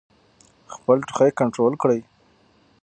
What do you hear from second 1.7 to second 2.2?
کړئ.